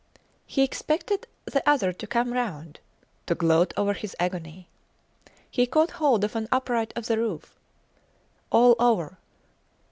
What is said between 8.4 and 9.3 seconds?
All over!